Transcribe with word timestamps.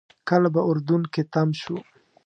کله 0.29 0.49
به 0.53 0.61
اردن 0.69 1.01
کې 1.13 1.23
تم 1.33 1.49
شو. 1.61 1.77